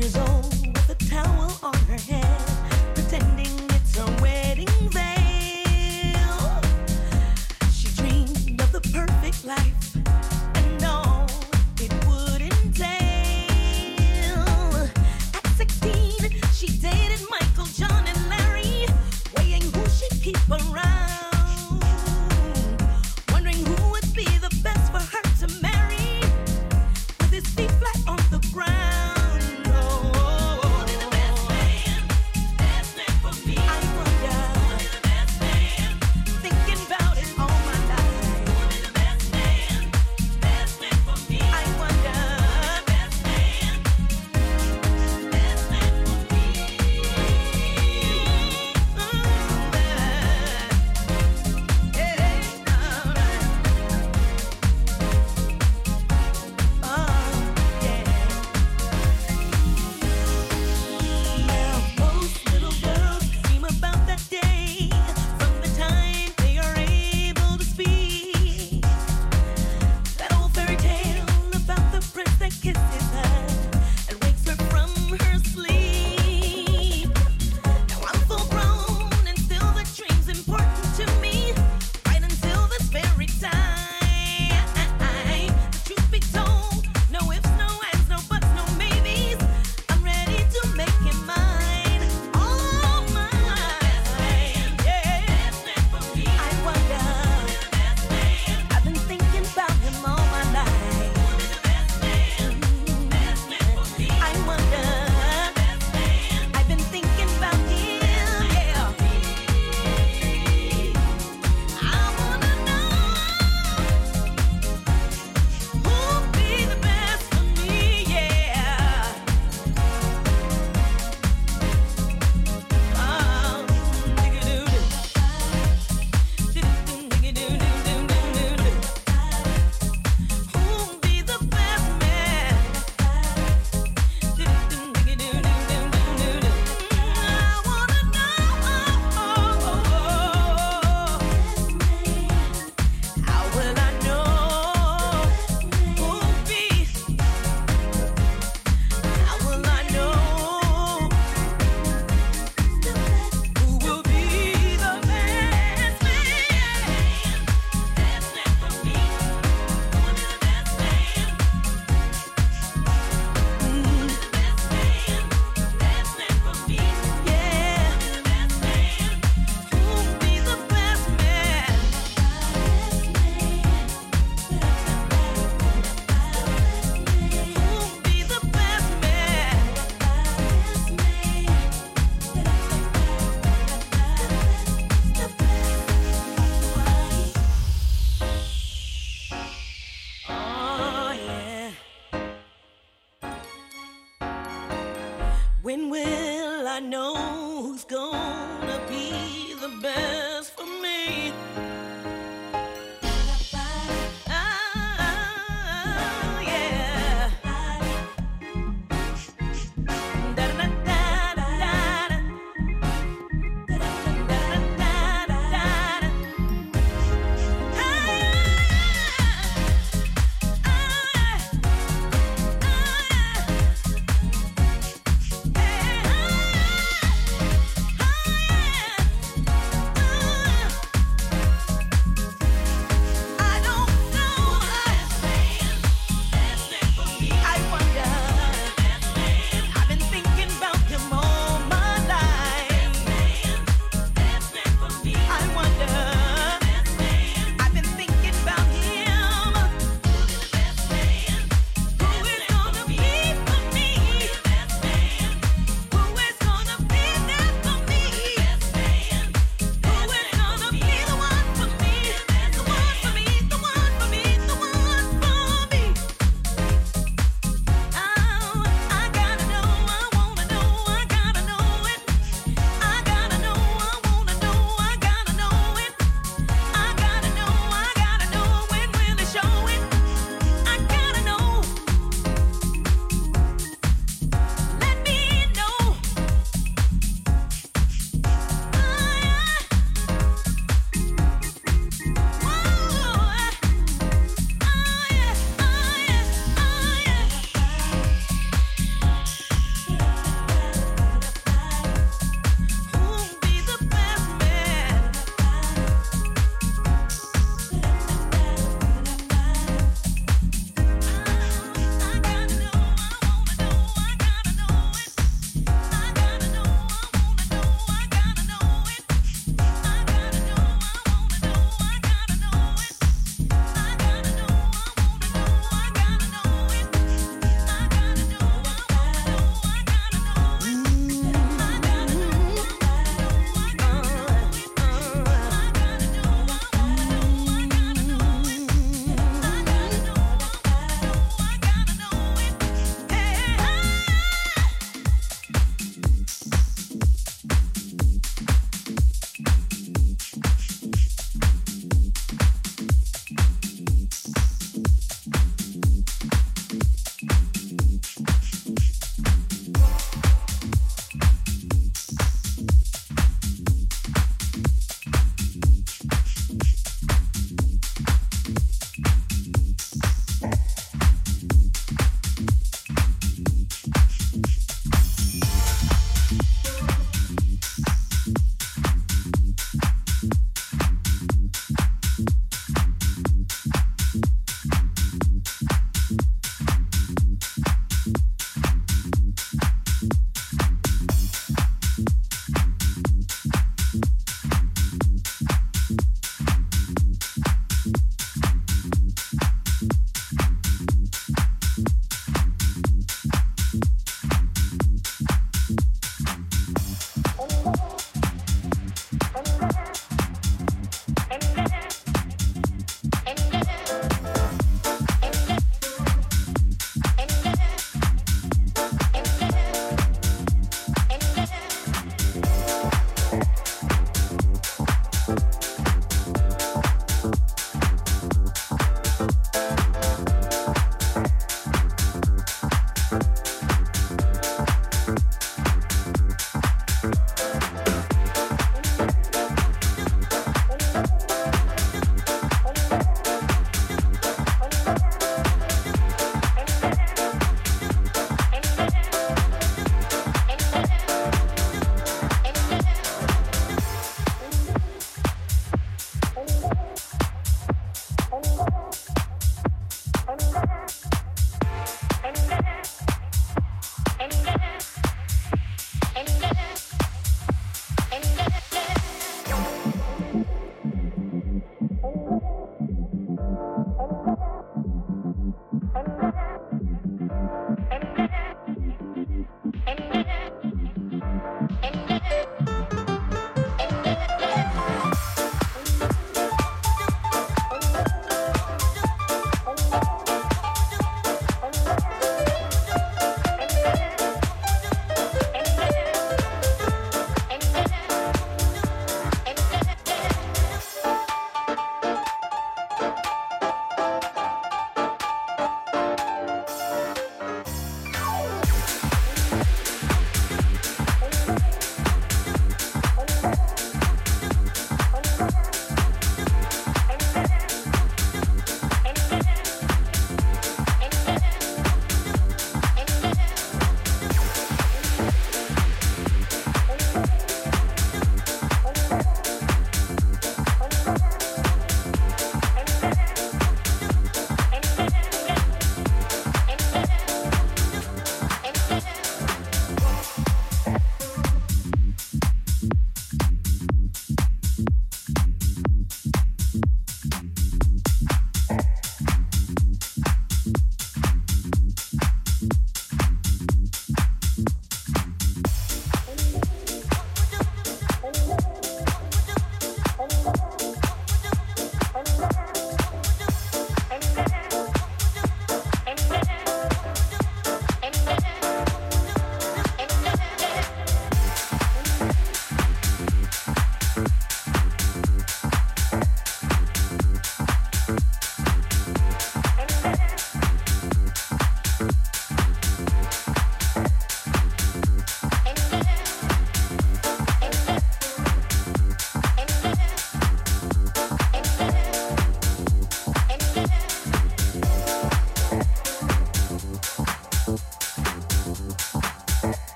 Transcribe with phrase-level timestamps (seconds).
[0.00, 0.27] she's on.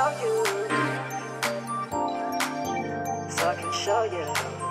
[0.00, 0.44] Love you.
[3.36, 4.69] So I can show you.